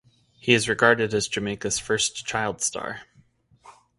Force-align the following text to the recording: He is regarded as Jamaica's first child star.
He 0.39 0.55
is 0.55 0.67
regarded 0.67 1.13
as 1.13 1.27
Jamaica's 1.27 1.77
first 1.77 2.25
child 2.25 2.59
star. 2.63 3.01